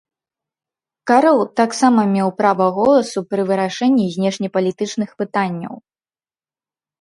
Карл 1.09 1.37
таксама 1.59 2.01
меў 2.15 2.29
права 2.39 2.65
голасу 2.77 3.19
пры 3.35 3.41
вырашэнні 3.51 4.05
знешнепалітычных 4.17 5.09
пытанняў. 5.21 5.73